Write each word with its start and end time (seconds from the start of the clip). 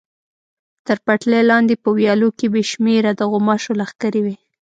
تر 0.87 0.97
پټلۍ 1.05 1.41
لاندې 1.51 1.75
په 1.83 1.89
ویالو 1.97 2.29
کې 2.37 2.47
بې 2.53 2.63
شمېره 2.71 3.11
د 3.15 3.21
غوماشو 3.31 3.71
لښکرې 3.79 4.21
وې. 4.25 4.35